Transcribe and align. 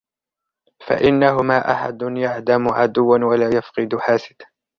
فَإِنَّهُ 0.87 1.41
مَا 1.43 1.71
أَحَدٌ 1.71 2.01
يَعْدَمُ 2.01 2.69
عَدُوًّا 2.69 3.17
وَلَا 3.17 3.57
يَفْقِدُ 3.57 3.95
حَاسِدًا 3.95 4.45